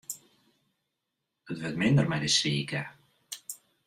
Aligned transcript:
It 1.51 1.57
wurdt 1.61 1.79
minder 1.81 2.07
mei 2.07 2.21
de 2.23 2.31
sike. 2.37 2.81